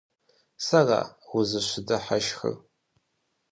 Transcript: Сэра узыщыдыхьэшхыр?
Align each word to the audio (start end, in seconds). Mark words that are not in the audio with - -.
Сэра 0.65 1.01
узыщыдыхьэшхыр? 1.35 2.55